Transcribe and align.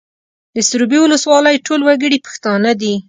د 0.55 0.57
سروبي 0.69 0.99
ولسوالۍ 1.01 1.55
ټول 1.67 1.81
وګړي 1.87 2.17
پښتانه 2.25 2.71
دي 2.81 2.93